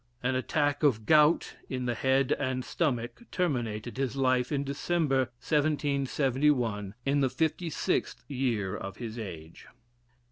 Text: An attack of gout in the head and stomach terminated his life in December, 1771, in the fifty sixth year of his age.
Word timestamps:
An 0.23 0.33
attack 0.33 0.81
of 0.81 1.05
gout 1.05 1.57
in 1.69 1.85
the 1.85 1.93
head 1.93 2.31
and 2.31 2.65
stomach 2.65 3.21
terminated 3.29 3.97
his 3.97 4.15
life 4.15 4.51
in 4.51 4.63
December, 4.63 5.29
1771, 5.45 6.95
in 7.05 7.19
the 7.21 7.29
fifty 7.29 7.69
sixth 7.69 8.23
year 8.27 8.75
of 8.75 8.97
his 8.97 9.19
age. 9.19 9.67